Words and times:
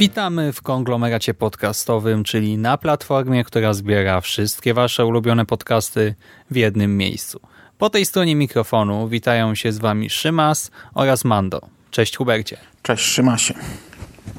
Witamy 0.00 0.52
w 0.52 0.62
konglomeracie 0.62 1.34
podcastowym, 1.34 2.24
czyli 2.24 2.58
na 2.58 2.78
platformie, 2.78 3.44
która 3.44 3.74
zbiera 3.74 4.20
wszystkie 4.20 4.74
Wasze 4.74 5.06
ulubione 5.06 5.46
podcasty 5.46 6.14
w 6.50 6.56
jednym 6.56 6.96
miejscu. 6.96 7.40
Po 7.78 7.90
tej 7.90 8.06
stronie 8.06 8.36
mikrofonu 8.36 9.08
witają 9.08 9.54
się 9.54 9.72
z 9.72 9.78
Wami 9.78 10.10
Szymas 10.10 10.70
oraz 10.94 11.24
Mando. 11.24 11.60
Cześć 11.90 12.16
Hubercie. 12.16 12.56
Cześć 12.82 13.04
Szymasie. 13.04 13.54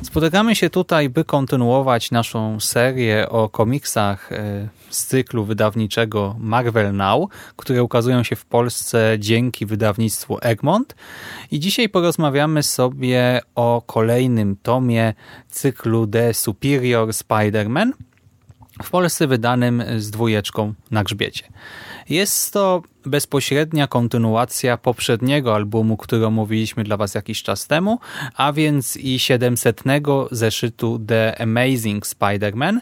Spotykamy 0.02 0.56
się 0.56 0.70
tutaj, 0.70 1.10
by 1.10 1.26
kontynuować 1.26 2.12
naszą 2.12 2.60
serię 2.60 3.30
o 3.30 3.50
komiksach 3.50 4.32
e, 4.32 4.70
z 4.90 5.06
cyklu 5.06 5.46
wydawniczego 5.46 6.36
Marvel 6.40 6.96
Now, 6.96 7.30
które 7.56 7.84
ukazują 7.84 8.24
się 8.24 8.36
w 8.36 8.46
Polsce 8.46 9.16
dzięki 9.20 9.66
wydawnictwu 9.66 10.38
Egmont. 10.42 10.96
I 11.52 11.60
dzisiaj 11.60 11.90
porozmawiamy 11.90 12.64
sobie 12.64 13.42
o 13.56 13.82
kolejnym 13.86 14.56
tomie 14.56 15.14
cyklu 15.50 16.08
The 16.08 16.34
Superior 16.34 17.10
Spider-Man, 17.10 17.92
w 18.84 18.90
Polsce 18.90 19.28
wydanym 19.28 19.84
z 19.98 20.12
dwójeczką 20.12 20.74
na 20.92 21.04
grzbiecie. 21.04 21.44
Jest 22.12 22.54
to 22.54 22.82
bezpośrednia 23.06 23.88
kontynuacja 23.88 24.78
poprzedniego 24.78 25.56
albumu, 25.56 25.98
który 25.98 26.26
omówiliśmy 26.26 26.84
dla 26.84 26.98
Was 26.98 27.16
jakiś 27.16 27.44
czas 27.44 27.68
temu, 27.68 28.00
a 28.36 28.54
więc 28.54 28.98
i 28.98 29.20
700 29.20 29.84
zeszytu 30.32 31.00
The 31.08 31.42
Amazing 31.42 32.06
Spider-Man. 32.06 32.80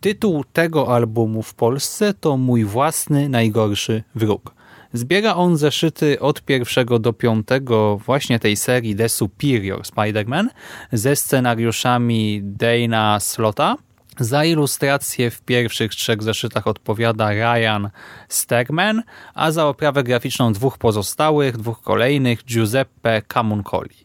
Tytuł 0.00 0.44
tego 0.52 0.94
albumu 0.94 1.42
w 1.42 1.54
Polsce 1.54 2.14
to 2.14 2.36
Mój 2.36 2.64
własny 2.64 3.28
najgorszy 3.28 4.02
wróg. 4.14 4.54
Zbiera 4.92 5.34
on 5.34 5.56
zeszyty 5.56 6.20
od 6.20 6.42
pierwszego 6.42 6.98
do 6.98 7.12
piątego 7.12 7.96
właśnie 8.06 8.38
tej 8.38 8.56
serii 8.56 8.96
The 8.96 9.08
Superior 9.08 9.82
Spider-Man 9.82 10.46
ze 10.92 11.16
scenariuszami 11.16 12.40
Dana 12.44 13.20
Slota, 13.20 13.76
za 14.18 14.44
ilustrację 14.44 15.30
w 15.30 15.42
pierwszych 15.42 15.90
trzech 15.94 16.22
zeszytach 16.22 16.66
odpowiada 16.66 17.30
Ryan 17.30 17.90
Stegman, 18.28 19.02
a 19.34 19.50
za 19.50 19.66
oprawę 19.66 20.02
graficzną 20.02 20.52
dwóch 20.52 20.78
pozostałych, 20.78 21.56
dwóch 21.56 21.80
kolejnych 21.80 22.44
Giuseppe 22.44 23.22
Camuncoli. 23.22 23.96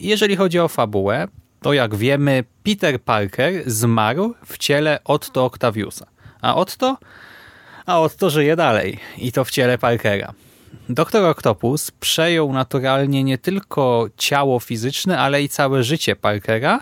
Jeżeli 0.00 0.36
chodzi 0.36 0.58
o 0.58 0.68
fabułę, 0.68 1.28
to 1.62 1.72
jak 1.72 1.94
wiemy 1.94 2.44
Peter 2.62 3.02
Parker 3.02 3.62
zmarł 3.66 4.34
w 4.46 4.58
ciele 4.58 4.98
Otto 5.04 5.44
Octaviusa. 5.44 6.06
A 6.40 6.54
Otto? 6.54 6.96
A 7.86 8.00
Otto 8.00 8.30
żyje 8.30 8.56
dalej 8.56 8.98
i 9.18 9.32
to 9.32 9.44
w 9.44 9.50
ciele 9.50 9.78
Parkera. 9.78 10.32
Doktor 10.88 11.24
Octopus 11.24 11.90
przejął 11.90 12.52
naturalnie 12.52 13.24
nie 13.24 13.38
tylko 13.38 14.06
ciało 14.16 14.60
fizyczne, 14.60 15.18
ale 15.18 15.42
i 15.42 15.48
całe 15.48 15.84
życie 15.84 16.16
Parkera, 16.16 16.80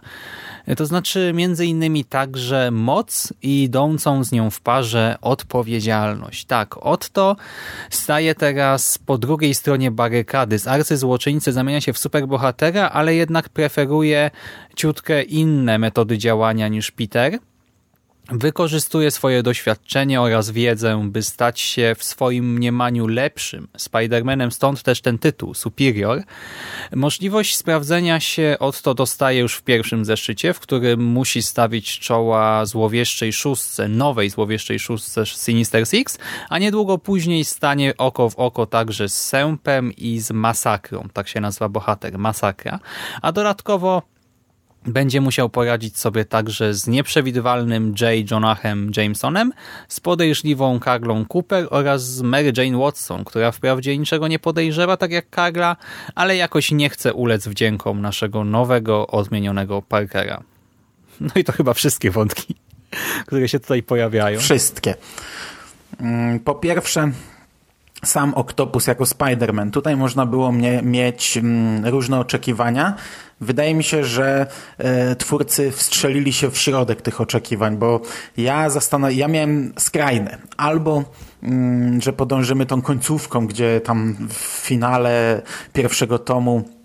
to 0.77 0.87
znaczy 0.87 1.33
między 1.35 1.67
innymi 1.67 2.05
także 2.05 2.71
moc 2.71 3.33
i 3.43 3.63
idącą 3.63 4.25
z 4.25 4.33
nią 4.33 4.51
w 4.51 4.61
parze 4.61 5.17
odpowiedzialność. 5.21 6.45
Tak, 6.45 6.87
Otto 6.87 7.37
staje 7.91 8.35
teraz 8.35 8.99
po 8.99 9.19
drugiej 9.19 9.55
stronie 9.55 9.91
barykady. 9.91 10.59
Z 10.59 10.67
arcyzłoczyńcy 10.67 11.53
zamienia 11.53 11.81
się 11.81 11.93
w 11.93 11.99
superbohatera, 11.99 12.91
ale 12.91 13.15
jednak 13.15 13.49
preferuje 13.49 14.31
ciutkę 14.77 15.23
inne 15.23 15.79
metody 15.79 16.19
działania 16.19 16.69
niż 16.69 16.91
Peter– 16.91 17.39
Wykorzystuje 18.35 19.11
swoje 19.11 19.43
doświadczenie 19.43 20.21
oraz 20.21 20.51
wiedzę, 20.51 21.09
by 21.11 21.23
stać 21.23 21.61
się 21.61 21.95
w 21.99 22.05
swoim 22.05 22.53
mniemaniu 22.53 23.07
lepszym 23.07 23.69
Spider-Manem, 23.79 24.51
stąd 24.51 24.83
też 24.83 25.01
ten 25.01 25.19
tytuł, 25.19 25.55
Superior. 25.55 26.23
Możliwość 26.93 27.57
sprawdzenia 27.57 28.21
się 28.21 28.57
Otto 28.61 28.95
dostaje 28.95 29.41
już 29.41 29.55
w 29.55 29.63
pierwszym 29.63 30.05
zeszycie, 30.05 30.55
w 30.55 30.61
którym 30.61 31.05
musi 31.05 31.43
stawić 31.43 31.99
czoła 31.99 32.67
złowieszczej 32.67 33.33
szóstce, 33.33 33.89
nowej 33.89 34.31
złowieszczej 34.31 34.79
szóstce 34.79 35.27
Sinister 35.27 35.89
Six, 35.89 36.19
a 36.49 36.59
niedługo 36.59 36.99
później 36.99 37.45
stanie 37.45 37.97
oko 37.99 38.31
w 38.31 38.37
oko 38.37 38.67
także 38.67 39.09
z 39.09 39.23
Sępem 39.23 39.93
i 39.93 40.19
z 40.19 40.31
Masakrą, 40.31 41.09
tak 41.13 41.29
się 41.29 41.41
nazywa 41.41 41.69
bohater, 41.69 42.19
Masakra. 42.19 42.79
A 43.23 43.33
dodatkowo 43.33 44.12
będzie 44.87 45.21
musiał 45.21 45.49
poradzić 45.49 45.99
sobie 45.99 46.25
także 46.25 46.75
z 46.75 46.87
nieprzewidywalnym 46.87 47.95
J. 48.01 48.31
Jonachem 48.31 48.91
Jamesonem, 48.97 49.53
z 49.89 50.01
podejrzliwą 50.01 50.81
Carlą 50.85 51.25
Cooper 51.35 51.67
oraz 51.71 52.05
z 52.05 52.23
Mary 52.23 52.53
Jane 52.57 52.79
Watson, 52.79 53.25
która 53.25 53.53
wprawdzie 53.53 53.99
niczego 53.99 54.29
nie 54.29 54.39
podejrzewa, 54.39 54.97
tak 54.97 55.11
jak 55.13 55.27
Carla, 55.35 55.77
ale 56.15 56.37
jakoś 56.37 56.71
nie 56.71 56.89
chce 56.91 57.15
ulec 57.15 57.49
wdziękom 57.49 58.01
naszego 58.01 58.45
nowego, 58.45 59.07
odmienionego 59.07 59.83
Parkera. 59.83 60.43
No 61.21 61.31
i 61.37 61.45
to 61.45 61.53
chyba 61.53 61.75
wszystkie 61.75 62.11
wątki, 62.11 62.55
które 63.27 63.49
się 63.49 63.61
tutaj 63.61 63.83
pojawiają. 63.83 64.41
Wszystkie. 64.41 64.95
Mm, 66.01 66.41
po 66.41 66.55
pierwsze, 66.55 67.13
sam 68.05 68.35
Octopus 68.35 68.87
jako 68.87 69.05
Spider-Man. 69.05 69.71
Tutaj 69.71 69.97
można 69.97 70.27
było 70.27 70.53
mnie, 70.53 70.81
mieć 70.83 71.37
mm, 71.37 71.87
różne 71.87 72.21
oczekiwania. 72.21 72.95
Wydaje 73.41 73.75
mi 73.75 73.85
się, 73.85 74.05
że 74.05 74.47
e, 74.79 75.17
twórcy 75.17 75.71
wstrzelili 75.71 76.33
się 76.33 76.51
w 76.51 76.59
środek 76.59 77.03
tych 77.03 77.21
oczekiwań, 77.21 77.77
bo 77.77 78.01
ja, 78.37 78.69
ja 79.11 79.29
miałem 79.29 79.73
skrajne. 79.79 80.39
Albo, 80.57 81.05
mm, 81.43 82.01
że 82.01 82.13
podążymy 82.13 82.67
tą 82.67 82.83
końcówką, 82.83 83.47
gdzie 83.47 83.81
tam 83.81 84.17
w 84.29 84.35
finale 84.67 85.43
pierwszego 85.73 86.19
tomu 86.19 86.82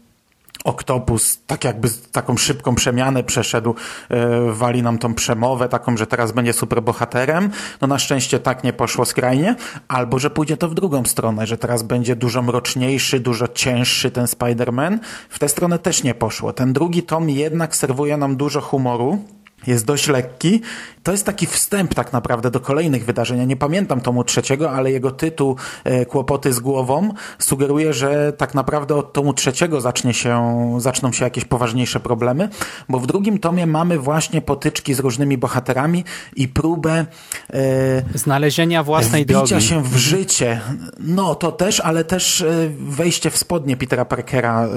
Oktopus 0.68 1.40
tak 1.48 1.64
jakby 1.64 1.90
taką 2.12 2.38
szybką 2.38 2.76
przemianę 2.76 3.24
przeszedł, 3.24 3.76
yy, 4.10 4.18
wali 4.54 4.84
nam 4.84 4.98
tą 4.98 5.14
przemowę 5.14 5.70
taką, 5.70 5.98
że 5.98 6.08
teraz 6.08 6.32
będzie 6.32 6.54
superbohaterem. 6.54 7.50
No 7.82 7.88
na 7.88 8.00
szczęście 8.00 8.40
tak 8.40 8.64
nie 8.64 8.74
poszło 8.74 9.06
skrajnie, 9.06 9.56
albo 9.88 10.20
że 10.20 10.30
pójdzie 10.30 10.58
to 10.58 10.70
w 10.70 10.74
drugą 10.74 11.06
stronę, 11.06 11.48
że 11.48 11.58
teraz 11.58 11.84
będzie 11.84 12.16
dużo 12.16 12.42
mroczniejszy, 12.42 13.20
dużo 13.20 13.48
cięższy 13.48 14.12
ten 14.12 14.26
Spider-Man. 14.26 15.00
W 15.30 15.40
tę 15.40 15.50
stronę 15.50 15.80
też 15.80 16.04
nie 16.04 16.14
poszło. 16.14 16.54
Ten 16.54 16.74
drugi 16.74 17.04
tom 17.04 17.30
jednak 17.30 17.76
serwuje 17.76 18.18
nam 18.18 18.36
dużo 18.36 18.62
humoru, 18.62 19.20
jest 19.68 19.86
dość 19.86 20.08
lekki. 20.08 20.62
To 21.04 21.12
jest 21.12 21.26
taki 21.26 21.46
wstęp 21.46 21.96
tak 21.96 22.14
naprawdę 22.14 22.52
do 22.52 22.60
kolejnych 22.60 23.06
wydarzeń. 23.06 23.38
Ja 23.38 23.46
nie 23.46 23.56
pamiętam 23.56 24.02
tomu 24.02 24.24
trzeciego, 24.24 24.72
ale 24.72 24.92
jego 24.92 25.12
tytuł 25.12 25.56
e, 25.84 26.06
Kłopoty 26.06 26.54
z 26.54 26.60
głową 26.60 27.14
sugeruje, 27.40 27.94
że 27.94 28.34
tak 28.34 28.56
naprawdę 28.56 28.96
od 28.96 29.14
tomu 29.14 29.34
trzeciego 29.34 29.82
zacznie 29.82 30.14
się, 30.14 30.76
zaczną 30.78 31.12
się 31.12 31.24
jakieś 31.24 31.46
poważniejsze 31.46 32.00
problemy, 32.00 32.50
bo 32.90 33.00
w 33.00 33.08
drugim 33.08 33.40
tomie 33.40 33.68
mamy 33.68 34.00
właśnie 34.00 34.42
potyczki 34.42 34.94
z 34.94 35.00
różnymi 35.00 35.38
bohaterami 35.38 36.04
i 36.36 36.48
próbę 36.48 37.06
e, 37.54 38.18
znalezienia 38.18 38.84
własnej 38.84 39.26
drogi. 39.26 39.62
się 39.62 39.84
w 39.84 39.98
życie. 39.98 40.62
No 41.00 41.36
to 41.36 41.52
też, 41.52 41.80
ale 41.80 42.04
też 42.04 42.42
e, 42.42 42.70
wejście 42.80 43.30
w 43.30 43.38
spodnie 43.38 43.78
Petera 43.78 44.06
Parkera, 44.06 44.66
e, 44.66 44.70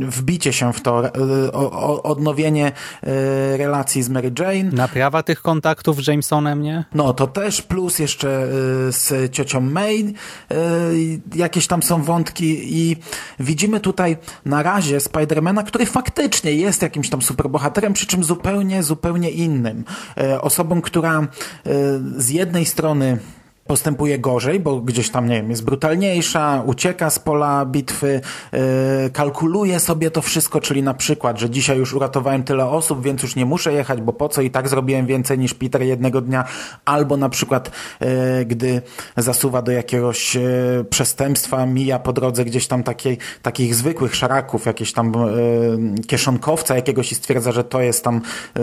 wbicie 0.00 0.52
się 0.52 0.72
w 0.72 0.80
to, 0.80 1.06
e, 1.06 1.52
odnowienie 2.02 2.72
relacji 3.56 3.67
relacji 3.68 4.02
z 4.02 4.08
Mary 4.08 4.32
Jane. 4.38 4.70
Naprawa 4.72 5.22
tych 5.22 5.42
kontaktów 5.42 6.04
z 6.04 6.06
Jamesonem, 6.06 6.62
nie? 6.62 6.84
No, 6.94 7.12
to 7.14 7.26
też, 7.26 7.62
plus 7.62 7.98
jeszcze 7.98 8.28
y, 8.88 8.92
z 8.92 9.32
ciocią 9.32 9.60
May 9.60 10.00
y, 10.00 11.20
jakieś 11.34 11.66
tam 11.66 11.82
są 11.82 12.02
wątki 12.02 12.76
i 12.78 12.96
widzimy 13.40 13.80
tutaj 13.80 14.16
na 14.44 14.62
razie 14.62 15.00
Spidermana, 15.00 15.62
który 15.62 15.86
faktycznie 15.86 16.52
jest 16.52 16.82
jakimś 16.82 17.10
tam 17.10 17.22
superbohaterem, 17.22 17.92
przy 17.92 18.06
czym 18.06 18.24
zupełnie, 18.24 18.82
zupełnie 18.82 19.30
innym. 19.30 19.84
Y, 20.20 20.40
osobą, 20.40 20.80
która 20.80 21.26
z 22.16 22.30
jednej 22.30 22.64
strony 22.64 23.18
postępuje 23.68 24.18
gorzej, 24.18 24.60
bo 24.60 24.80
gdzieś 24.80 25.10
tam, 25.10 25.28
nie 25.28 25.36
wiem, 25.36 25.50
jest 25.50 25.64
brutalniejsza, 25.64 26.62
ucieka 26.66 27.10
z 27.10 27.18
pola 27.18 27.66
bitwy, 27.66 28.20
yy, 28.52 28.60
kalkuluje 29.12 29.80
sobie 29.80 30.10
to 30.10 30.22
wszystko, 30.22 30.60
czyli 30.60 30.82
na 30.82 30.94
przykład, 30.94 31.38
że 31.38 31.50
dzisiaj 31.50 31.78
już 31.78 31.94
uratowałem 31.94 32.42
tyle 32.42 32.66
osób, 32.66 33.02
więc 33.02 33.22
już 33.22 33.36
nie 33.36 33.46
muszę 33.46 33.72
jechać, 33.72 34.00
bo 34.00 34.12
po 34.12 34.28
co? 34.28 34.42
I 34.42 34.50
tak 34.50 34.68
zrobiłem 34.68 35.06
więcej 35.06 35.38
niż 35.38 35.54
Peter 35.54 35.82
jednego 35.82 36.20
dnia, 36.20 36.44
albo 36.84 37.16
na 37.16 37.28
przykład, 37.28 37.70
yy, 38.00 38.08
gdy 38.44 38.82
zasuwa 39.16 39.62
do 39.62 39.72
jakiegoś 39.72 40.34
yy, 40.34 40.84
przestępstwa, 40.90 41.66
mija 41.66 41.98
po 41.98 42.12
drodze 42.12 42.44
gdzieś 42.44 42.66
tam 42.66 42.82
takiej, 42.82 43.18
takich 43.42 43.74
zwykłych 43.74 44.14
szaraków, 44.14 44.66
jakieś 44.66 44.92
tam 44.92 45.12
yy, 45.96 46.02
kieszonkowca 46.02 46.76
jakiegoś 46.76 47.12
i 47.12 47.14
stwierdza, 47.14 47.52
że 47.52 47.64
to 47.64 47.80
jest 47.80 48.04
tam 48.04 48.20
yy, 48.56 48.62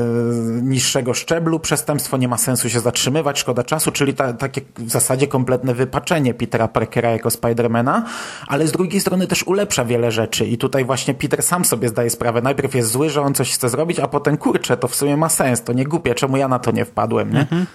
niższego 0.62 1.13
szczeblu 1.13 1.60
przestępstwo, 1.60 2.18
nie 2.18 2.28
ma 2.28 2.38
sensu 2.38 2.69
się 2.69 2.80
zatrzymywać, 2.80 3.40
szkoda 3.40 3.63
czasu, 3.63 3.92
czyli 3.92 4.13
ta, 4.13 4.34
takie 4.34 4.62
w 4.78 4.94
zasadzie 5.00 5.27
kompletne 5.27 5.74
wypaczenie 5.74 6.33
Petera 6.33 6.68
Parkera 6.68 7.12
jako 7.12 7.30
Spidermana, 7.30 8.06
ale 8.47 8.68
z 8.68 8.71
drugiej 8.71 9.01
strony 9.01 9.27
też 9.27 9.44
ulepsza 9.44 9.86
wiele 9.86 10.12
rzeczy 10.12 10.45
i 10.45 10.57
tutaj 10.57 10.86
właśnie 10.86 11.13
Peter 11.13 11.44
sam 11.44 11.65
sobie 11.65 11.89
zdaje 11.89 12.09
sprawę. 12.09 12.42
Najpierw 12.42 12.75
jest 12.75 12.92
zły, 12.92 13.09
że 13.09 13.21
on 13.21 13.33
coś 13.33 13.53
chce 13.53 13.69
zrobić, 13.69 14.00
a 14.00 14.07
potem 14.07 14.38
kurczę, 14.38 14.77
to 14.77 14.88
w 14.88 14.95
sumie 14.95 15.18
ma 15.18 15.30
sens, 15.30 15.63
to 15.63 15.74
nie 15.74 15.86
głupie, 15.86 16.15
czemu 16.15 16.38
ja 16.38 16.47
na 16.47 16.59
to 16.59 16.71
nie 16.71 16.86
wpadłem, 16.86 17.33
nie? 17.33 17.39
Mhm. 17.39 17.65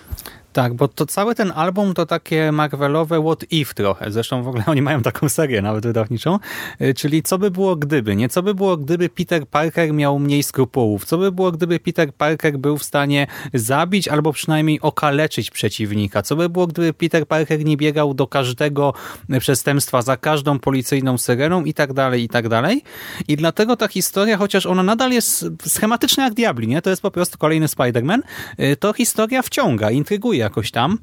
Tak, 0.53 0.75
bo 0.75 0.89
to 0.89 1.07
cały 1.07 1.35
ten 1.35 1.53
album 1.55 1.95
to 1.95 2.07
takie 2.07 2.53
Marvelowe 2.53 3.23
what 3.23 3.45
if 3.51 3.75
trochę. 3.75 4.11
Zresztą 4.11 4.43
w 4.43 4.49
ogóle 4.49 4.65
oni 4.73 4.83
mają 4.83 5.03
taką 5.03 5.29
serię 5.29 5.63
nawet 5.63 5.87
wydawniczą. 5.87 6.39
Y, 6.81 6.95
czyli 6.95 7.23
co 7.23 7.39
by 7.39 7.51
było 7.51 7.77
gdyby, 7.77 8.17
nie? 8.17 8.29
Co 8.29 8.43
by 8.43 8.55
było 8.55 8.77
gdyby 8.77 9.09
Peter 9.09 9.47
Parker 9.47 9.93
miał 9.93 10.19
mniej 10.19 10.43
skrupułów? 10.43 11.05
Co 11.05 11.19
by 11.19 11.33
było 11.33 11.53
gdyby 11.53 11.81
Peter 11.81 12.15
Parker 12.15 12.59
był 12.59 12.79
w 12.79 12.85
stanie 12.85 13.27
zabić 13.55 14.09
albo 14.09 14.33
przynajmniej 14.33 14.81
okaleczyć 14.81 15.51
przeciwnika? 15.51 16.23
Co 16.23 16.37
by 16.37 16.49
było 16.49 16.67
gdyby 16.67 16.93
Peter 16.93 17.27
Parker 17.27 17.65
nie 17.65 17.77
biegał 17.77 18.15
do 18.15 18.27
każdego 18.27 18.95
przestępstwa 19.41 20.03
za 20.03 20.17
każdą 20.17 20.59
policyjną 20.59 21.19
syreną 21.19 21.65
i 21.65 21.75
tak 21.75 21.93
dalej, 21.93 22.23
i 22.25 22.29
tak 22.29 22.49
dalej? 22.49 22.83
I 23.29 23.37
dlatego 23.37 23.77
ta 23.77 23.89
historia, 23.89 24.37
chociaż 24.37 24.67
ona 24.67 24.83
nadal 24.83 25.11
jest 25.11 25.47
schematyczna 25.67 26.25
jak 26.25 26.35
diabli, 26.35 26.69
nie? 26.69 26.83
To 26.83 26.91
jest 26.91 27.03
po 27.03 27.11
prostu 27.11 27.39
kolejny 27.39 27.67
Spider-Man, 27.67 28.21
y, 28.61 28.77
to 28.77 28.93
historia 28.93 29.43
wciąga, 29.43 29.91
intryguje 29.91 30.40
jakoś 30.41 30.71
tam. 30.71 30.99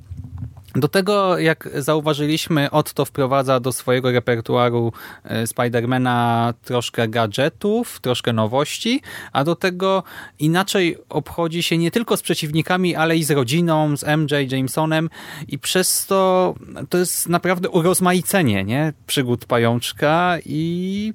Do 0.75 0.87
tego, 0.87 1.37
jak 1.37 1.69
zauważyliśmy, 1.75 2.71
Otto 2.71 3.05
wprowadza 3.05 3.59
do 3.59 3.71
swojego 3.71 4.11
repertuaru 4.11 4.93
e, 5.23 5.47
Spidermana 5.47 6.53
troszkę 6.63 7.07
gadżetów, 7.07 7.99
troszkę 7.99 8.33
nowości, 8.33 9.01
a 9.31 9.43
do 9.43 9.55
tego 9.55 10.03
inaczej 10.39 10.97
obchodzi 11.09 11.63
się 11.63 11.77
nie 11.77 11.91
tylko 11.91 12.17
z 12.17 12.21
przeciwnikami, 12.21 12.95
ale 12.95 13.17
i 13.17 13.23
z 13.23 13.31
rodziną, 13.31 13.97
z 13.97 14.03
MJ, 14.03 14.55
Jamesonem 14.55 15.09
i 15.47 15.59
przez 15.59 16.05
to 16.05 16.55
to 16.89 16.97
jest 16.97 17.29
naprawdę 17.29 17.69
urozmaicenie 17.69 18.63
nie? 18.63 18.93
przygód 19.07 19.45
pajączka 19.45 20.37
i 20.45 21.13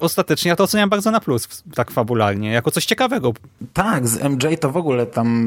ostatecznie 0.00 0.48
ja 0.48 0.56
to 0.56 0.64
oceniam 0.64 0.88
bardzo 0.88 1.10
na 1.10 1.20
plus, 1.20 1.62
tak 1.74 1.90
fabularnie, 1.90 2.52
jako 2.52 2.70
coś 2.70 2.84
ciekawego. 2.84 3.32
Tak, 3.72 4.08
z 4.08 4.22
MJ 4.22 4.58
to 4.60 4.70
w 4.70 4.76
ogóle 4.76 5.06
tam 5.06 5.46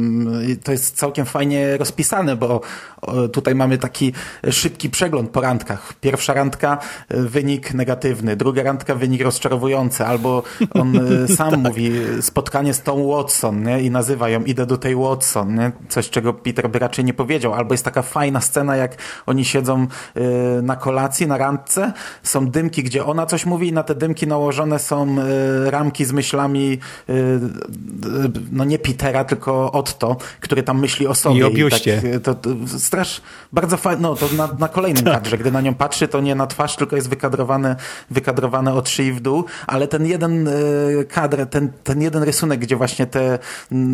to 0.63 0.71
jest 0.71 0.97
całkiem 0.97 1.25
fajnie 1.25 1.77
rozpisane, 1.77 2.35
bo 2.35 2.61
tutaj 3.33 3.55
mamy 3.55 3.77
taki 3.77 4.13
szybki 4.51 4.89
przegląd 4.89 5.29
po 5.29 5.41
randkach. 5.41 5.93
Pierwsza 6.01 6.33
randka, 6.33 6.77
wynik 7.09 7.73
negatywny, 7.73 8.35
druga 8.35 8.63
randka, 8.63 8.95
wynik 8.95 9.21
rozczarowujący, 9.21 10.05
albo 10.05 10.43
on 10.73 10.97
e, 10.97 11.27
sam 11.37 11.51
tak. 11.51 11.59
mówi 11.59 11.91
spotkanie 12.21 12.73
z 12.73 12.81
tą 12.81 13.07
Watson 13.07 13.63
nie? 13.63 13.81
i 13.81 13.91
nazywa 13.91 14.29
ją 14.29 14.43
idę 14.43 14.65
do 14.65 14.77
tej 14.77 14.95
Watson, 14.95 15.55
nie? 15.55 15.71
coś 15.89 16.09
czego 16.09 16.33
Peter 16.33 16.69
by 16.69 16.79
raczej 16.79 17.05
nie 17.05 17.13
powiedział, 17.13 17.53
albo 17.53 17.73
jest 17.73 17.85
taka 17.85 18.01
fajna 18.01 18.41
scena, 18.41 18.75
jak 18.75 18.97
oni 19.25 19.45
siedzą 19.45 19.87
e, 20.15 20.21
na 20.61 20.75
kolacji, 20.75 21.27
na 21.27 21.37
randce, 21.37 21.93
są 22.23 22.47
dymki, 22.47 22.83
gdzie 22.83 23.05
ona 23.05 23.25
coś 23.25 23.45
mówi 23.45 23.67
i 23.67 23.73
na 23.73 23.83
te 23.83 23.95
dymki 23.95 24.27
na 24.27 24.37
nałożone 24.39 24.79
są 24.79 25.15
e, 25.19 25.71
ramki 25.71 26.05
z 26.05 26.11
myślami 26.11 26.79
e, 27.09 27.13
no 28.51 28.63
nie 28.63 28.79
Petera, 28.79 29.23
tylko 29.23 29.71
Otto, 29.71 30.17
który 30.39 30.63
tam 30.63 30.79
myśli 30.79 31.07
o 31.07 31.15
sobie. 31.15 31.39
I 31.39 31.43
o 31.43 31.51
biuście. 31.51 31.97
I 31.97 32.11
tak, 32.11 32.21
to, 32.21 32.35
to 32.35 32.49
strasz, 32.79 33.21
bardzo 33.53 33.77
fajne, 33.77 34.01
no 34.01 34.15
to 34.15 34.25
na, 34.37 34.49
na 34.59 34.67
kolejnym 34.67 35.03
tak. 35.03 35.13
kadrze, 35.13 35.37
gdy 35.37 35.51
na 35.51 35.61
nią 35.61 35.73
patrzy, 35.73 36.07
to 36.07 36.21
nie 36.21 36.35
na 36.35 36.47
twarz, 36.47 36.75
tylko 36.75 36.95
jest 36.95 37.09
wykadrowane, 37.09 37.75
wykadrowane 38.11 38.73
od 38.73 38.89
szyi 38.89 39.11
w 39.11 39.19
dół, 39.19 39.45
ale 39.67 39.87
ten 39.87 40.05
jeden 40.05 40.47
e, 40.47 40.51
kadr, 41.07 41.45
ten, 41.45 41.71
ten 41.83 42.01
jeden 42.01 42.23
rysunek, 42.23 42.59
gdzie 42.59 42.75
właśnie 42.75 43.05
te 43.05 43.39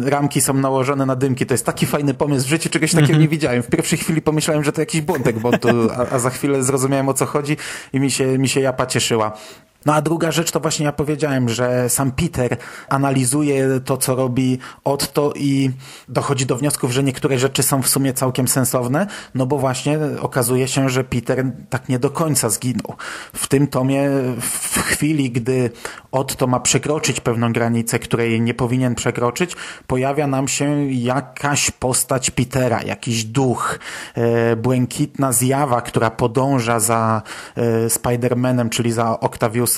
ramki 0.04 0.42
są 0.42 0.54
nałożone 0.54 1.06
na 1.06 1.16
dymki, 1.16 1.46
to 1.46 1.54
jest 1.54 1.66
taki 1.66 1.86
fajny 1.86 2.14
pomysł. 2.14 2.46
W 2.46 2.50
życiu 2.50 2.70
czegoś 2.70 2.92
takiego 2.92 3.08
mm 3.08 3.18
-hmm. 3.18 3.22
nie 3.22 3.28
widziałem. 3.28 3.64
W 3.64 3.68
pierwszej 3.68 4.00
chwili 4.00 4.22
pomyślałem, 4.22 4.64
że 4.64 4.72
to 4.72 4.82
jakiś 4.82 5.02
błądek, 5.02 5.40
bo 5.40 5.58
to, 5.58 5.70
a, 5.98 6.16
a 6.16 6.20
za 6.20 6.30
chwilę 6.30 6.64
zrozumiałem 6.64 7.10
o 7.10 7.14
co 7.14 7.26
chodzi 7.26 7.58
i 7.94 8.00
mi 8.00 8.12
się, 8.12 8.38
mi 8.38 8.50
się 8.50 8.60
japa 8.60 8.86
cieszyła. 8.86 9.32
No 9.86 9.94
a 9.94 10.02
druga 10.02 10.32
rzecz 10.32 10.52
to 10.52 10.60
właśnie 10.60 10.86
ja 10.86 10.92
powiedziałem, 10.92 11.50
że 11.50 11.90
sam 11.90 12.12
Peter 12.12 12.58
analizuje 12.90 13.80
to, 13.86 13.98
co 13.98 14.16
robi 14.16 14.60
Otto 14.84 15.34
i 15.36 15.72
dochodzi 16.10 16.46
do 16.46 16.56
wniosków, 16.56 16.92
że 16.92 17.04
niektóre 17.04 17.40
rzeczy 17.40 17.64
są 17.64 17.82
w 17.82 17.88
sumie 17.88 18.14
całkiem 18.14 18.48
sensowne, 18.48 19.08
no 19.36 19.46
bo 19.46 19.58
właśnie 19.58 20.00
okazuje 20.22 20.68
się, 20.68 20.90
że 20.90 21.04
Peter 21.04 21.46
tak 21.70 21.90
nie 21.90 22.00
do 22.00 22.10
końca 22.10 22.50
zginął. 22.50 22.96
W 23.34 23.48
tym 23.48 23.68
tomie, 23.68 24.10
w 24.42 24.80
chwili, 24.80 25.32
gdy 25.32 25.70
Otto 26.12 26.48
ma 26.48 26.60
przekroczyć 26.60 27.22
pewną 27.22 27.54
granicę, 27.54 28.00
której 28.00 28.42
nie 28.42 28.54
powinien 28.54 28.96
przekroczyć, 28.96 29.56
pojawia 29.88 30.28
nam 30.28 30.48
się 30.48 30.92
jakaś 30.92 31.72
postać 31.72 32.32
Petera, 32.32 32.82
jakiś 32.82 33.24
duch, 33.24 33.80
e, 34.16 34.56
błękitna 34.56 35.32
zjawa, 35.32 35.82
która 35.82 36.12
podąża 36.12 36.80
za 36.80 37.22
e, 37.56 37.88
Spider-Manem, 37.88 38.70
czyli 38.70 38.92
za 38.92 39.20
Octavius 39.20 39.75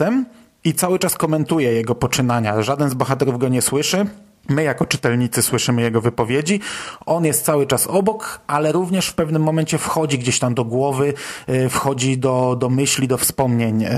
i 0.63 0.73
cały 0.73 0.99
czas 0.99 1.15
komentuje 1.15 1.73
jego 1.73 1.95
poczynania. 1.95 2.61
Żaden 2.61 2.89
z 2.89 2.93
bohaterów 2.93 3.39
go 3.39 3.47
nie 3.47 3.61
słyszy. 3.61 4.05
My 4.49 4.63
jako 4.63 4.85
czytelnicy 4.85 5.41
słyszymy 5.41 5.81
jego 5.81 6.01
wypowiedzi. 6.01 6.59
On 7.05 7.25
jest 7.25 7.45
cały 7.45 7.67
czas 7.67 7.87
obok, 7.87 8.39
ale 8.47 8.71
również 8.71 9.07
w 9.07 9.13
pewnym 9.13 9.41
momencie 9.43 9.77
wchodzi 9.77 10.19
gdzieś 10.19 10.39
tam 10.39 10.53
do 10.53 10.65
głowy, 10.65 11.13
y, 11.49 11.69
wchodzi 11.69 12.17
do, 12.17 12.55
do 12.59 12.69
myśli, 12.69 13.07
do 13.07 13.17
wspomnień 13.17 13.83
y, 13.83 13.89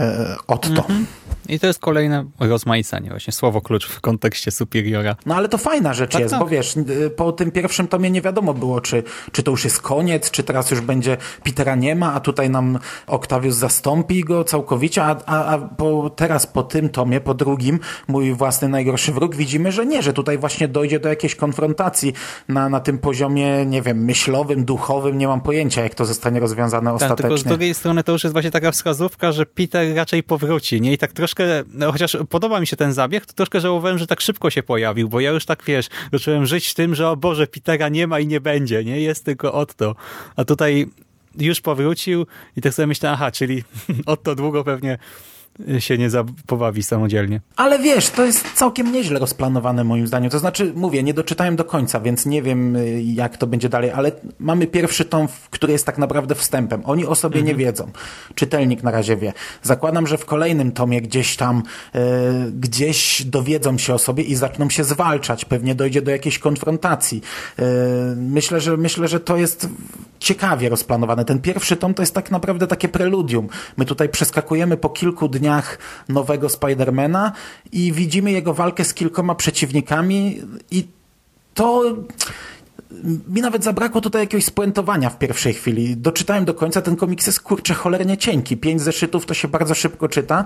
Otto. 0.47 0.69
-hmm. 0.69 1.03
I 1.49 1.59
to 1.59 1.67
jest 1.67 1.79
kolejne 1.79 2.25
rozmaicanie, 2.39 3.09
właśnie 3.09 3.33
słowo 3.33 3.61
klucz 3.61 3.87
w 3.87 4.01
kontekście 4.01 4.51
Superiora. 4.51 5.15
No 5.25 5.35
ale 5.35 5.49
to 5.49 5.57
fajna 5.57 5.93
rzecz 5.93 6.11
tak, 6.11 6.21
jest, 6.21 6.31
tak. 6.31 6.39
bo 6.39 6.47
wiesz, 6.47 6.77
y, 6.77 7.09
po 7.09 7.31
tym 7.31 7.51
pierwszym 7.51 7.87
tomie 7.87 8.11
nie 8.11 8.21
wiadomo 8.21 8.53
było, 8.53 8.81
czy, 8.81 9.03
czy 9.31 9.43
to 9.43 9.51
już 9.51 9.63
jest 9.63 9.81
koniec, 9.81 10.31
czy 10.31 10.43
teraz 10.43 10.71
już 10.71 10.81
będzie 10.81 11.17
Petera 11.43 11.75
nie 11.75 11.95
ma, 11.95 12.13
a 12.13 12.19
tutaj 12.19 12.49
nam 12.49 12.79
Octavius 13.07 13.55
zastąpi 13.55 14.23
go 14.23 14.43
całkowicie, 14.43 15.03
a, 15.03 15.15
a, 15.25 15.45
a 15.45 15.57
po, 15.57 16.09
teraz 16.09 16.47
po 16.47 16.63
tym 16.63 16.89
tomie, 16.89 17.21
po 17.21 17.33
drugim, 17.33 17.79
mój 18.07 18.33
własny 18.33 18.69
najgorszy 18.69 19.11
wróg, 19.11 19.35
widzimy, 19.35 19.71
że 19.71 19.85
nie, 19.85 20.01
że 20.01 20.13
tutaj 20.13 20.37
właśnie 20.37 20.67
dojdzie 20.67 20.99
do 20.99 21.09
jakiejś 21.09 21.35
konfrontacji 21.35 22.13
na, 22.47 22.69
na 22.69 22.79
tym 22.79 22.99
poziomie, 22.99 23.65
nie 23.65 23.81
wiem, 23.81 24.05
myślowym, 24.05 24.65
duchowym, 24.65 25.17
nie 25.17 25.27
mam 25.27 25.41
pojęcia, 25.41 25.83
jak 25.83 25.95
to 25.95 26.05
zostanie 26.05 26.39
rozwiązane 26.39 26.85
tak, 26.85 26.95
ostatecznie. 26.95 27.23
Tylko 27.23 27.37
z 27.37 27.43
drugiej 27.43 27.73
strony 27.73 28.03
to 28.03 28.11
już 28.11 28.23
jest 28.23 28.33
właśnie 28.33 28.51
taka 28.51 28.71
wskazówka, 28.71 29.31
że 29.31 29.45
Peter 29.45 29.95
raczej 29.95 30.23
powróci, 30.23 30.81
nie? 30.81 30.93
I 30.93 30.97
tak 30.97 31.13
troszkę, 31.13 31.38
no, 31.74 31.91
chociaż 31.91 32.18
podoba 32.30 32.59
mi 32.59 32.68
się 32.68 32.75
ten 32.75 32.94
zabieg, 32.94 33.25
to 33.25 33.33
troszkę 33.33 33.59
żałowałem, 33.59 33.97
że 33.97 34.07
tak 34.07 34.21
szybko 34.21 34.50
się 34.50 34.63
pojawił, 34.63 35.09
bo 35.09 35.19
ja 35.19 35.31
już 35.31 35.45
tak, 35.45 35.63
wiesz, 35.66 35.90
zacząłem 36.13 36.45
żyć 36.45 36.73
tym, 36.73 36.95
że 36.95 37.09
o 37.09 37.18
Boże, 37.18 37.47
Petera 37.47 37.90
nie 37.90 38.07
ma 38.07 38.19
i 38.19 38.28
nie 38.28 38.42
będzie, 38.42 38.83
nie? 38.83 39.02
Jest 39.02 39.25
tylko 39.25 39.54
Otto. 39.54 39.95
A 40.35 40.45
tutaj 40.45 40.87
już 41.37 41.61
powrócił 41.61 42.25
i 42.57 42.61
tak 42.61 42.73
sobie 42.73 42.87
myślę, 42.87 43.11
aha, 43.11 43.31
czyli 43.31 43.63
Otto 44.06 44.35
długo 44.35 44.63
pewnie 44.63 44.97
się 45.80 45.97
nie 45.97 46.09
pobawi 46.47 46.83
samodzielnie. 46.83 47.42
Ale 47.56 47.80
wiesz, 47.80 48.09
to 48.09 48.25
jest 48.25 48.54
całkiem 48.54 48.92
nieźle 48.92 49.19
rozplanowane 49.19 49.83
moim 49.83 50.07
zdaniem. 50.07 50.30
To 50.30 50.39
znaczy, 50.39 50.73
mówię, 50.75 51.04
nie 51.04 51.13
doczytałem 51.13 51.56
do 51.56 51.63
końca, 51.63 51.99
więc 51.99 52.25
nie 52.25 52.42
wiem 52.42 52.75
y, 52.75 53.01
jak 53.04 53.37
to 53.37 53.47
będzie 53.47 53.69
dalej, 53.69 53.92
ale 53.92 54.11
mamy 54.39 54.68
pierwszy 54.68 55.06
tom, 55.06 55.28
który 55.49 55.73
jest 55.73 55.85
tak 55.85 55.97
naprawdę 55.97 56.35
wstępem. 56.35 56.81
Oni 56.85 57.06
o 57.06 57.16
sobie 57.16 57.39
mhm. 57.39 57.57
nie 57.57 57.66
wiedzą. 57.66 57.92
Czytelnik 58.35 58.83
na 58.83 58.92
razie 58.92 59.18
wie. 59.18 59.33
Zakładam, 59.63 60.07
że 60.07 60.18
w 60.18 60.25
kolejnym 60.25 60.71
tomie 60.71 61.01
gdzieś 61.01 61.35
tam, 61.35 61.63
e, 61.95 62.01
gdzieś 62.51 63.23
dowiedzą 63.25 63.78
się 63.78 63.94
o 63.94 63.99
sobie 63.99 64.23
i 64.23 64.35
zaczną 64.35 64.69
się 64.69 64.83
zwalczać. 64.83 65.45
Pewnie 65.45 65.75
dojdzie 65.75 66.01
do 66.01 66.11
jakiejś 66.11 66.39
konfrontacji. 66.39 67.21
E, 67.59 67.63
myślę, 68.16 68.61
że 68.61 68.78
myślę, 68.78 69.07
że 69.07 69.19
to 69.19 69.37
jest 69.37 69.69
ciekawie 70.19 70.69
rozplanowane. 70.69 71.25
Ten 71.25 71.39
pierwszy 71.39 71.75
tom 71.75 71.94
to 71.94 72.01
jest 72.01 72.13
tak 72.13 72.31
naprawdę 72.31 72.68
takie 72.68 72.87
preludium. 72.87 73.47
My 73.78 73.85
tutaj 73.85 74.09
przeskakujemy 74.09 74.78
po 74.78 74.89
kilku 74.89 75.28
dniach 75.28 75.48
nowego 76.09 76.49
Spidermana 76.49 77.31
i 77.71 77.91
widzimy 77.94 78.31
jego 78.31 78.53
walkę 78.53 78.83
z 78.85 78.94
kilkoma 78.94 79.35
przeciwnikami 79.35 80.41
i 80.71 80.87
to 81.53 81.83
mi 83.27 83.41
nawet 83.41 83.63
zabrakło 83.63 84.01
tutaj 84.01 84.21
jakiegoś 84.21 84.45
spuentowania 84.45 85.09
w 85.09 85.17
pierwszej 85.17 85.53
chwili. 85.53 85.97
Doczytałem 85.97 86.45
do 86.45 86.53
końca, 86.53 86.81
ten 86.81 86.95
komiks 86.95 87.27
jest 87.27 87.39
kurczę 87.39 87.73
cholernie 87.73 88.17
cienki. 88.17 88.57
Pięć 88.57 88.81
zeszytów 88.81 89.25
to 89.25 89.33
się 89.33 89.47
bardzo 89.47 89.75
szybko 89.75 90.07
czyta 90.07 90.45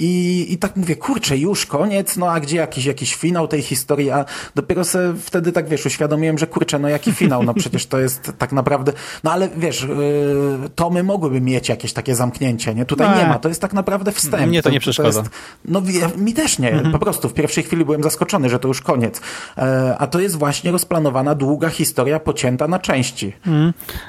i, 0.00 0.46
i 0.50 0.58
tak 0.58 0.76
mówię, 0.76 0.96
kurczę, 0.96 1.38
już 1.38 1.66
koniec, 1.66 2.16
no 2.16 2.30
a 2.30 2.40
gdzie 2.40 2.56
jakiś, 2.56 2.84
jakiś 2.84 3.14
finał 3.14 3.48
tej 3.48 3.62
historii, 3.62 4.10
a 4.10 4.24
dopiero 4.54 4.84
se 4.84 5.14
wtedy 5.20 5.52
tak 5.52 5.68
wiesz, 5.68 5.86
uświadomiłem, 5.86 6.38
że 6.38 6.46
kurczę, 6.46 6.78
no 6.78 6.88
jaki 6.88 7.12
finał, 7.12 7.42
no 7.42 7.54
przecież 7.54 7.86
to 7.86 7.98
jest 7.98 8.32
tak 8.38 8.52
naprawdę, 8.52 8.92
no 9.24 9.32
ale 9.32 9.48
wiesz, 9.56 9.82
yy, 9.82 10.70
tomy 10.74 11.02
mogłyby 11.02 11.40
mieć 11.40 11.68
jakieś 11.68 11.92
takie 11.92 12.14
zamknięcie, 12.14 12.74
nie? 12.74 12.84
Tutaj 12.84 13.10
Nie. 13.10 13.22
nie 13.22 13.28
ma, 13.28 13.38
to 13.38 13.48
jest 13.48 13.60
tak 13.60 13.72
naprawdę 13.72 14.12
wstęp. 14.12 14.46
Mnie 14.46 14.62
to 14.62 14.70
nie 14.70 14.80
przeszkadza. 14.80 15.20
jest, 15.20 15.30
no 15.64 15.82
mi 16.16 16.34
też 16.34 16.58
nie, 16.58 16.82
po 16.92 16.98
prostu 16.98 17.28
w 17.28 17.34
pierwszej 17.34 17.64
chwili 17.64 17.84
byłem 17.84 18.02
zaskoczony, 18.02 18.48
że 18.48 18.58
to 18.58 18.68
już 18.68 18.80
koniec. 18.80 19.20
E, 19.58 19.96
a 19.98 20.06
to 20.06 20.20
jest 20.20 20.36
właśnie 20.36 20.72
rozplanowana 20.72 21.34
długa 21.34 21.68
historia 21.68 21.83
pocięta 22.24 22.68
na 22.68 22.78
części. 22.78 23.32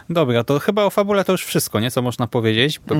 Dobra, 0.09 0.43
to 0.43 0.59
chyba 0.59 0.83
o 0.83 0.89
fabule 0.89 1.23
to 1.25 1.31
już 1.31 1.45
wszystko, 1.45 1.79
nie? 1.79 1.91
Co 1.91 2.01
można 2.01 2.27
powiedzieć. 2.27 2.79
To, 2.87 2.95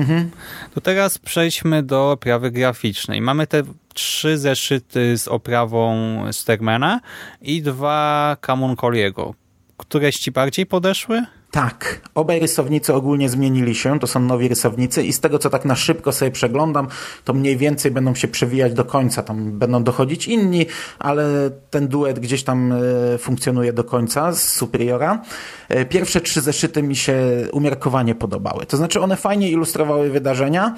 to 0.74 0.80
teraz 0.80 1.18
przejdźmy 1.18 1.82
do 1.82 2.10
oprawy 2.10 2.50
graficznej. 2.50 3.20
Mamy 3.20 3.46
te 3.46 3.62
trzy 3.94 4.38
zeszyty 4.38 5.18
z 5.18 5.28
oprawą 5.28 5.96
Stegmana 6.32 7.00
i 7.42 7.62
dwa 7.62 8.36
Kamun 8.40 8.76
Colliego. 8.76 9.34
Któreś 9.76 10.16
ci 10.16 10.30
bardziej 10.32 10.66
podeszły? 10.66 11.22
Tak, 11.50 12.00
obaj 12.14 12.40
rysownicy 12.40 12.94
ogólnie 12.94 13.28
zmienili 13.28 13.74
się, 13.74 13.98
to 14.00 14.06
są 14.06 14.20
nowi 14.20 14.48
rysownicy 14.48 15.02
i 15.02 15.12
z 15.12 15.20
tego, 15.20 15.38
co 15.38 15.50
tak 15.50 15.64
na 15.64 15.76
szybko 15.76 16.12
sobie 16.12 16.30
przeglądam, 16.30 16.88
to 17.24 17.32
mniej 17.32 17.56
więcej 17.56 17.90
będą 17.90 18.14
się 18.14 18.28
przewijać 18.28 18.72
do 18.72 18.84
końca. 18.84 19.22
Tam 19.22 19.58
będą 19.58 19.84
dochodzić 19.84 20.28
inni, 20.28 20.66
ale 20.98 21.50
ten 21.70 21.88
duet 21.88 22.18
gdzieś 22.18 22.44
tam 22.44 22.72
e, 22.72 23.18
funkcjonuje 23.18 23.72
do 23.72 23.84
końca 23.84 24.32
z 24.32 24.52
Superiora. 24.52 25.22
E, 25.68 25.84
Pierwsze 25.84 26.20
trzy 26.20 26.40
zeszyty 26.40 26.82
mi 26.82 26.96
się 26.96 27.16
umiarkowanie 27.52 28.14
podobały. 28.14 28.66
To 28.66 28.76
znaczy 28.76 29.00
one 29.00 29.16
fajnie 29.16 29.50
ilustrowały 29.50 30.10
wydarzenia, 30.10 30.74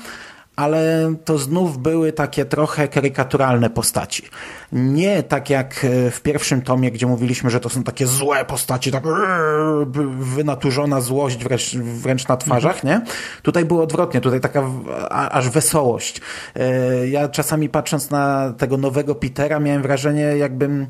ale 0.59 1.15
to 1.25 1.39
znów 1.39 1.79
były 1.79 2.13
takie 2.13 2.45
trochę 2.45 2.89
karykaturalne 2.89 3.71
postaci. 3.71 4.23
Nie 4.73 5.23
tak 5.23 5.51
jak 5.51 5.85
e, 5.85 6.11
w 6.11 6.21
pierwszym 6.23 6.63
tomie, 6.63 6.91
gdzie 6.91 7.07
mówiliśmy, 7.07 7.51
że 7.51 7.61
to 7.61 7.69
są 7.69 7.83
takie 7.83 8.07
złe 8.07 8.45
postaci, 8.45 8.93
tak 8.93 9.05
eee, 9.07 9.13
wynaturzona 10.19 11.01
złość 11.01 11.45
wręcz, 11.45 11.77
wręcz 11.77 12.29
na 12.29 12.37
twarzach, 12.37 12.85
nie? 12.85 13.01
Tutaj 13.43 13.65
było 13.65 13.83
odwrotnie, 13.83 14.21
tutaj 14.21 14.41
taka 14.41 14.71
aż 15.11 15.49
wesołość. 15.51 16.21
E, 16.57 17.09
Ja 17.09 17.29
czasami 17.29 17.69
patrząc 17.69 18.11
na 18.11 18.55
tego 18.59 18.77
nowego 18.77 19.15
Petera 19.15 19.61
miałem 19.61 19.83
wrażenie, 19.83 20.23
jakbym 20.23 20.87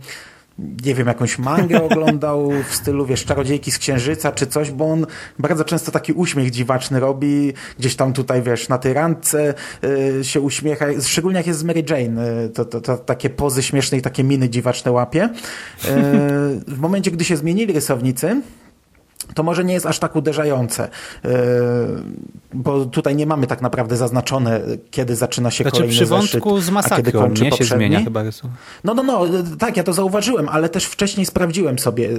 nie 0.58 0.94
wiem, 0.94 1.06
jakąś 1.06 1.38
mangę 1.38 1.82
oglądał 1.82 2.50
w 2.68 2.74
stylu, 2.74 3.06
wiesz, 3.06 3.24
Czarodziejki 3.24 3.70
z 3.70 3.78
Księżyca 3.78 4.32
czy 4.32 4.46
coś, 4.46 4.70
bo 4.70 4.90
on 4.92 5.06
bardzo 5.38 5.64
często 5.64 5.92
taki 5.92 6.12
uśmiech 6.12 6.50
dziwaczny 6.50 7.00
robi, 7.00 7.52
gdzieś 7.78 7.96
tam 7.96 8.12
tutaj, 8.12 8.42
wiesz, 8.42 8.68
na 8.68 8.78
tej 8.78 8.92
randce 8.92 9.54
y, 9.84 10.24
się 10.24 10.40
uśmiecha, 10.40 10.86
szczególnie 11.02 11.36
jak 11.36 11.46
jest 11.46 11.58
z 11.58 11.64
Mary 11.64 11.84
Jane, 11.90 12.44
y, 12.44 12.48
to, 12.48 12.64
to, 12.64 12.80
to 12.80 12.96
takie 12.96 13.30
pozy 13.30 13.62
śmieszne 13.62 13.98
i 13.98 14.02
takie 14.02 14.24
miny 14.24 14.48
dziwaczne 14.48 14.92
łapie. 14.92 15.24
Y, 15.24 15.30
w 16.66 16.78
momencie, 16.78 17.10
gdy 17.10 17.24
się 17.24 17.36
zmienili 17.36 17.72
rysownicy, 17.72 18.42
to 19.34 19.42
może 19.42 19.64
nie 19.64 19.74
jest 19.74 19.86
aż 19.86 19.98
tak 19.98 20.16
uderzające, 20.16 20.88
yy, 21.24 21.30
bo 22.54 22.84
tutaj 22.84 23.16
nie 23.16 23.26
mamy 23.26 23.46
tak 23.46 23.62
naprawdę 23.62 23.96
zaznaczone, 23.96 24.60
kiedy 24.90 25.16
zaczyna 25.16 25.50
się 25.50 25.64
Znaczy 25.64 25.76
kolejny 25.76 25.94
przy 25.94 26.06
zeszyt, 26.06 26.32
wątku 26.32 26.60
z 26.60 26.64
a 26.64 26.66
kiedy 26.66 26.72
masakrą, 26.72 27.20
kończy 27.20 27.42
nie? 27.42 27.50
Się 27.50 27.56
poprzedni. 27.56 27.86
zmienia 27.86 28.04
chyba 28.04 28.22
rysunek. 28.22 28.56
No, 28.84 28.94
no, 28.94 29.02
no, 29.02 29.26
tak, 29.58 29.76
ja 29.76 29.82
to 29.82 29.92
zauważyłem, 29.92 30.48
ale 30.48 30.68
też 30.68 30.84
wcześniej 30.84 31.26
sprawdziłem 31.26 31.78
sobie 31.78 32.10
e, 32.10 32.16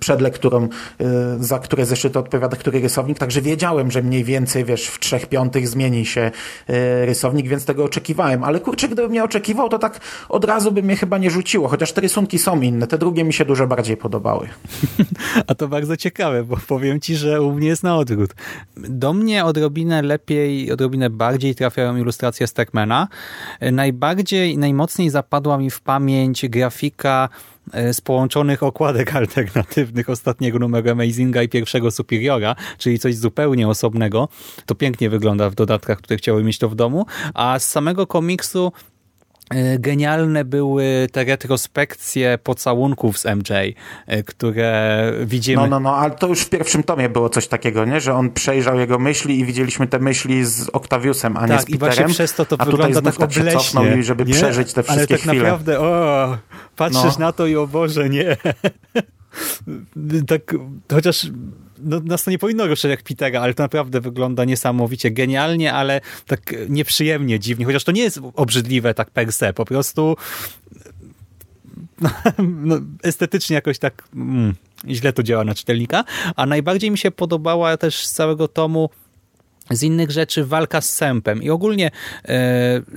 przed 0.00 0.20
lekturą, 0.20 0.68
e, 1.00 1.06
za 1.40 1.58
które 1.58 1.86
zeszyty 1.86 2.18
odpowiada 2.18 2.56
który 2.56 2.80
rysownik, 2.80 3.18
także 3.18 3.42
wiedziałem, 3.42 3.90
że 3.90 4.02
mniej 4.02 4.24
więcej, 4.24 4.64
wiesz, 4.64 4.86
w 4.86 4.98
trzech 4.98 5.26
piątych 5.26 5.68
zmieni 5.68 6.06
się 6.06 6.30
e, 6.68 7.06
rysownik, 7.06 7.48
więc 7.48 7.64
tego 7.64 7.84
oczekiwałem, 7.84 8.44
ale 8.44 8.60
kurczę, 8.60 8.88
gdybym 8.88 9.12
nie 9.12 9.24
oczekiwał, 9.24 9.68
to 9.68 9.78
tak 9.78 10.00
od 10.28 10.44
razu 10.44 10.72
by 10.72 10.82
mnie 10.82 10.96
chyba 10.96 11.18
nie 11.18 11.30
rzuciło, 11.30 11.68
chociaż 11.68 11.92
te 11.92 12.00
rysunki 12.00 12.38
są 12.38 12.60
inne, 12.60 12.86
te 12.86 12.98
drugie 12.98 13.24
mi 13.24 13.32
się 13.32 13.44
dużo 13.44 13.66
bardziej 13.66 13.96
podobały. 13.96 14.48
A 15.46 15.54
to 15.54 15.68
bardzo 15.68 15.96
ciekawe, 15.96 16.21
bo 16.44 16.56
powiem 16.68 17.00
ci, 17.00 17.16
że 17.16 17.42
u 17.42 17.52
mnie 17.52 17.68
jest 17.68 17.82
na 17.82 17.96
odwrót. 17.96 18.34
Do 18.76 19.12
mnie 19.12 19.44
odrobinę 19.44 20.02
lepiej, 20.02 20.72
odrobinę 20.72 21.10
bardziej 21.10 21.54
trafiają 21.54 21.96
ilustracje 21.96 22.46
Stegmana. 22.46 23.08
Najbardziej, 23.72 24.58
najmocniej 24.58 25.10
zapadła 25.10 25.58
mi 25.58 25.70
w 25.70 25.80
pamięć 25.80 26.48
grafika 26.48 27.28
e, 27.72 27.94
z 27.94 28.00
połączonych 28.00 28.62
okładek 28.62 29.14
alternatywnych 29.16 30.10
ostatniego 30.10 30.58
numeru 30.58 30.90
Amazinga 30.90 31.42
i 31.42 31.48
pierwszego 31.48 31.90
Superiora, 31.90 32.56
czyli 32.78 32.98
coś 32.98 33.16
zupełnie 33.16 33.68
osobnego. 33.68 34.28
To 34.66 34.74
pięknie 34.74 35.10
wygląda 35.10 35.50
w 35.50 35.54
dodatkach, 35.54 35.98
które 35.98 36.16
chciały 36.16 36.44
mieć 36.44 36.58
to 36.58 36.68
w 36.68 36.74
domu. 36.74 37.06
A 37.34 37.58
z 37.58 37.68
samego 37.68 38.06
komiksu 38.06 38.72
Genialne 39.78 40.44
były 40.44 41.06
te 41.12 41.24
retrospekcje 41.24 42.38
pocałunków 42.38 43.18
z 43.18 43.24
MJ, 43.26 43.50
e, 44.06 44.22
które 44.22 45.12
widzimy. 45.24 45.62
No, 45.62 45.66
no, 45.68 45.80
no, 45.80 45.96
ale 45.96 46.10
to 46.10 46.26
już 46.26 46.40
w 46.40 46.48
pierwszym 46.50 46.82
tomie 46.82 47.08
było 47.08 47.28
coś 47.28 47.46
takiego, 47.48 47.84
nie? 47.84 48.00
Że 48.00 48.14
on 48.14 48.30
przejrzał 48.30 48.78
jego 48.78 48.98
myśli 48.98 49.38
i 49.40 49.44
widzieliśmy 49.44 49.86
te 49.86 49.98
myśli 49.98 50.44
z 50.44 50.68
Octaviusem, 50.68 51.36
a 51.36 51.42
nie 51.46 51.48
tak, 51.48 51.62
z 51.62 51.68
i 51.68 51.78
właśnie 51.78 51.90
Peterem. 51.90 52.10
przez 52.10 52.34
to 52.34 52.44
to 52.46 52.56
a 52.58 52.64
wygląda 52.64 53.00
znów 53.00 53.16
tak 53.18 53.28
tak 53.28 53.38
obleśnie. 53.38 53.60
cofnął, 53.60 53.84
i 53.98 54.02
żeby 54.02 54.24
nie? 54.24 54.34
przeżyć 54.34 54.72
te 54.72 54.78
Ale 54.80 54.84
wszystkie 54.88 55.14
tak 55.14 55.20
chwile. 55.20 55.42
naprawdę, 55.42 55.80
o, 55.80 56.38
patrzysz 56.76 57.18
No. 57.18 57.26
na 57.26 57.32
to 57.32 57.46
i 57.46 57.56
o 57.56 57.66
Boże, 57.66 58.08
nie. 58.08 58.36
tak, 60.28 60.54
chociaż 60.92 61.26
no, 61.82 62.00
nas 62.00 62.24
to 62.24 62.30
nie 62.30 62.38
powinno 62.38 62.66
ruszać 62.66 62.90
jak 62.90 63.02
Petera, 63.02 63.40
ale 63.40 63.54
to 63.54 63.62
naprawdę 63.62 64.00
wygląda 64.00 64.44
niesamowicie 64.44 65.10
genialnie, 65.10 65.72
ale 65.72 66.00
tak 66.26 66.54
nieprzyjemnie, 66.68 67.40
dziwnie, 67.40 67.64
chociaż 67.64 67.84
to 67.84 67.92
nie 67.92 68.02
jest 68.02 68.20
obrzydliwe 68.34 68.94
tak 68.94 69.10
per 69.10 69.32
se, 69.32 69.52
po 69.52 69.64
prostu 69.64 70.16
no, 72.38 72.80
estetycznie 73.02 73.54
jakoś 73.54 73.78
tak 73.78 74.08
mm, 74.14 74.54
źle 74.88 75.12
to 75.12 75.22
działa 75.22 75.44
na 75.44 75.54
czytelnika, 75.54 76.04
a 76.36 76.46
najbardziej 76.46 76.90
mi 76.90 76.98
się 76.98 77.10
podobała 77.10 77.76
też 77.76 78.06
z 78.06 78.12
całego 78.12 78.48
tomu 78.48 78.90
z 79.70 79.82
innych 79.82 80.10
rzeczy 80.10 80.44
walka 80.44 80.80
z 80.80 80.90
sępem 80.90 81.42
i 81.42 81.50
ogólnie 81.50 81.86
e, 81.86 81.90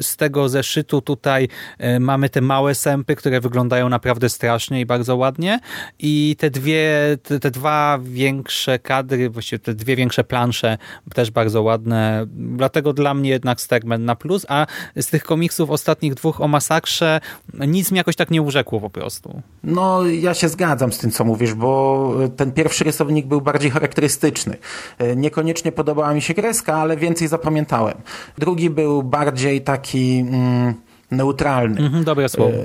z 0.02 0.18
tego 0.18 0.50
zeszytu 0.50 1.02
tutaj 1.02 1.48
e, 1.78 2.00
mamy 2.00 2.30
te 2.30 2.42
małe 2.42 2.76
sępy, 2.76 3.16
które 3.16 3.42
wyglądają 3.42 3.90
naprawdę 3.90 4.30
strasznie 4.30 4.82
i 4.82 4.86
bardzo 4.86 5.16
ładnie 5.16 5.60
i 6.00 6.36
te 6.40 6.50
dwie, 6.50 6.92
te, 7.24 7.40
te 7.40 7.52
dwa 7.52 8.00
większe 8.04 8.80
kadry, 8.80 9.30
właściwie 9.30 9.60
te 9.60 9.74
dwie 9.74 9.96
większe 9.96 10.24
plansze 10.24 10.78
też 11.14 11.32
bardzo 11.32 11.62
ładne, 11.62 12.26
dlatego 12.30 12.94
dla 12.94 13.14
mnie 13.14 13.30
jednak 13.30 13.62
Stegman 13.62 14.06
na 14.06 14.16
plus, 14.16 14.46
a 14.50 14.68
z 14.96 15.08
tych 15.08 15.24
komiksów 15.24 15.70
ostatnich 15.70 16.14
dwóch 16.14 16.42
o 16.42 16.48
masakrze 16.48 17.22
nic 17.68 17.92
mi 17.92 17.98
jakoś 17.98 18.16
tak 18.16 18.32
nie 18.32 18.42
urzekło 18.42 18.82
po 18.82 18.90
prostu. 18.90 19.42
No, 19.64 20.06
ja 20.06 20.34
się 20.34 20.50
zgadzam 20.50 20.94
z 20.94 20.98
tym, 20.98 21.12
co 21.12 21.26
mówisz, 21.26 21.54
bo 21.54 22.12
ten 22.38 22.52
pierwszy 22.52 22.84
rysownik 22.84 23.26
był 23.26 23.42
bardziej 23.42 23.72
charakterystyczny. 23.72 24.58
E, 24.98 25.16
Niekoniecznie 25.16 25.72
podobała 25.72 26.14
mi 26.14 26.22
się 26.22 26.34
kreska, 26.34 26.55
ale 26.64 26.98
więcej 26.98 27.28
zapamiętałem. 27.28 27.98
Drugi 28.38 28.70
był 28.70 29.04
bardziej 29.04 29.62
taki 29.62 30.20
mm, 30.20 30.74
neutralny. 31.12 31.82
Mhm, 31.82 32.04
dobre 32.04 32.30
słowo. 32.30 32.58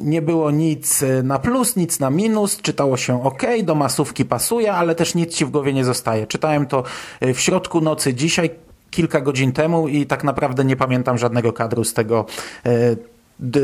Nie 0.00 0.22
było 0.22 0.50
nic 0.50 1.02
e, 1.02 1.22
na 1.22 1.38
plus, 1.38 1.76
nic 1.76 2.00
na 2.00 2.10
minus, 2.10 2.56
czytało 2.56 2.96
się 2.96 3.24
ok, 3.24 3.42
do 3.64 3.74
masówki 3.74 4.24
pasuje, 4.24 4.72
ale 4.72 4.94
też 4.94 5.14
nic 5.14 5.34
ci 5.34 5.44
w 5.44 5.50
głowie 5.50 5.72
nie 5.72 5.84
zostaje. 5.84 6.26
Czytałem 6.26 6.66
to 6.66 6.82
e, 7.20 7.34
w 7.34 7.40
środku 7.40 7.80
nocy 7.80 8.14
dzisiaj, 8.14 8.50
kilka 8.90 9.20
godzin 9.20 9.52
temu 9.52 9.88
i 9.88 10.06
tak 10.06 10.24
naprawdę 10.24 10.64
nie 10.64 10.76
pamiętam 10.76 11.18
żadnego 11.18 11.52
kadru 11.52 11.84
z 11.84 11.94
tego 11.94 12.26
e, 12.66 12.96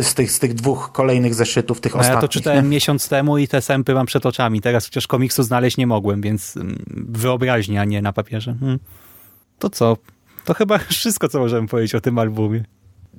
z 0.00 0.14
tych, 0.14 0.32
z 0.32 0.38
tych 0.38 0.54
dwóch 0.54 0.92
kolejnych 0.92 1.34
zeszytów, 1.34 1.80
tych 1.80 1.96
A 1.96 1.98
ostatnich. 1.98 2.16
ja 2.16 2.20
to 2.20 2.28
czytałem 2.28 2.64
nie? 2.64 2.70
miesiąc 2.70 3.08
temu 3.08 3.38
i 3.38 3.48
te 3.48 3.62
sępy 3.62 3.94
mam 3.94 4.06
przed 4.06 4.26
oczami. 4.26 4.60
Teraz 4.60 4.84
przecież 4.84 5.06
komiksu 5.06 5.42
znaleźć 5.42 5.76
nie 5.76 5.86
mogłem, 5.86 6.20
więc 6.20 6.56
mm, 6.56 6.84
wyobraźnia, 7.08 7.80
a 7.80 7.84
nie 7.84 8.02
na 8.02 8.12
papierze. 8.12 8.54
Hmm. 8.60 8.78
To 9.58 9.70
co? 9.70 9.96
To 10.44 10.54
chyba 10.54 10.78
wszystko, 10.88 11.28
co 11.28 11.38
możemy 11.38 11.68
powiedzieć 11.68 11.94
o 11.94 12.00
tym 12.00 12.18
albumie. 12.18 12.64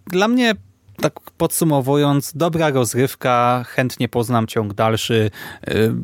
Dla 0.08 0.28
mnie, 0.28 0.54
tak 1.02 1.20
podsumowując, 1.20 2.32
dobra 2.36 2.70
rozrywka, 2.70 3.64
chętnie 3.68 4.10
poznam 4.10 4.48
ciąg 4.48 4.74
dalszy. 4.74 5.32
Yy, 5.68 5.96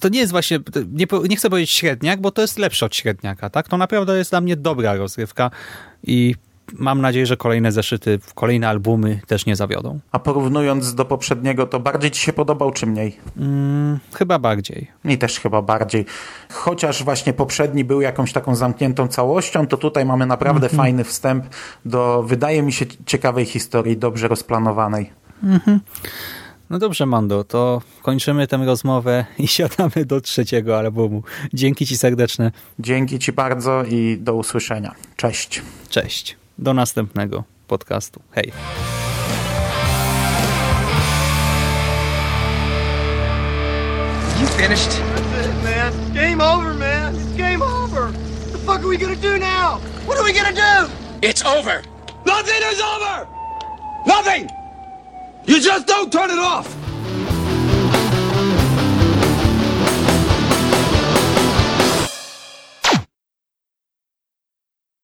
To 0.00 0.08
nie 0.08 0.18
jest 0.20 0.32
właśnie, 0.32 0.58
nie, 0.92 1.06
nie 1.28 1.36
chcę 1.36 1.50
powiedzieć 1.50 1.70
średniak, 1.70 2.20
bo 2.20 2.30
to 2.30 2.42
jest 2.42 2.58
lepsze 2.58 2.86
od 2.86 2.96
średniaka, 2.96 3.50
tak? 3.50 3.68
To 3.68 3.76
naprawdę 3.76 4.18
jest 4.18 4.30
dla 4.30 4.40
mnie 4.40 4.56
dobra 4.56 4.94
rozrywka 4.94 5.50
i 6.02 6.34
mam 6.78 7.00
nadzieję, 7.00 7.26
że 7.26 7.36
kolejne 7.36 7.72
zeszyty, 7.72 8.18
kolejne 8.34 8.68
albumy 8.68 9.20
też 9.26 9.46
nie 9.46 9.56
zawiodą. 9.56 9.98
A 10.12 10.18
porównując 10.18 10.94
do 10.94 11.04
poprzedniego, 11.04 11.66
to 11.66 11.80
bardziej 11.80 12.10
ci 12.10 12.22
się 12.22 12.32
podobał 12.32 12.70
czy 12.70 12.86
mniej? 12.86 13.16
Mm, 13.36 13.98
chyba 14.14 14.38
bardziej. 14.38 14.90
Mi 15.04 15.18
też 15.18 15.40
chyba 15.40 15.62
bardziej. 15.62 16.06
Chociaż 16.52 17.04
właśnie 17.04 17.32
poprzedni 17.32 17.84
był 17.84 18.00
jakąś 18.00 18.32
taką 18.32 18.54
zamkniętą 18.54 19.08
całością, 19.08 19.66
to 19.66 19.76
tutaj 19.76 20.04
mamy 20.04 20.26
naprawdę 20.26 20.68
fajny 20.68 21.04
wstęp 21.04 21.44
do, 21.84 22.22
wydaje 22.26 22.62
mi 22.62 22.72
się, 22.72 22.86
ciekawej 23.06 23.44
historii, 23.44 23.96
dobrze 23.96 24.28
rozplanowanej. 24.28 25.10
No 26.70 26.78
dobrze, 26.78 27.06
Mando, 27.06 27.44
to 27.44 27.82
kończymy 28.02 28.46
tę 28.46 28.56
rozmowę 28.56 29.24
i 29.38 29.48
siadamy 29.56 30.04
do 30.06 30.20
trzeciego 30.20 30.78
albumu. 30.78 31.22
Dzięki 31.54 31.86
Ci 31.86 31.96
serdeczne. 31.96 32.52
Dzięki 32.78 33.18
Ci 33.18 33.32
bardzo 33.32 33.84
i 33.84 34.18
do 34.20 34.34
usłyszenia. 34.34 34.94
Cześć. 35.16 35.62
Cześć. 35.88 36.41
Do 36.58 36.72
następnego 36.74 37.44
podcastu. 37.66 38.22
Hej. 38.30 38.52
You 44.40 44.46
finished? 44.46 44.90
That's 44.90 45.46
it, 45.46 45.64
man. 45.64 45.92
Game 46.14 46.40
over, 46.40 46.74
man. 46.74 47.14
It's 47.14 47.36
game 47.36 47.62
over. 47.62 48.06
What 48.06 48.52
the 48.52 48.58
fuck 48.58 48.82
are 48.82 48.88
we 48.88 48.96
gonna 48.98 49.16
do 49.16 49.38
now? 49.38 49.80
What 50.06 50.18
are 50.18 50.24
we 50.24 50.32
gonna 50.32 50.52
do? 50.52 50.92
It's 51.22 51.44
over. 51.44 51.82
Nothing 52.26 52.62
is 52.72 52.80
over. 52.80 53.26
Nothing. 54.06 54.48
You 55.46 55.60
just 55.60 55.86
don't 55.86 56.12
turn 56.12 56.30
it 56.30 56.38
off. 56.38 56.66